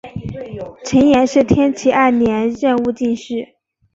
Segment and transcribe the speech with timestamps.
[0.83, 3.49] 陈演是天启二年壬戌进士。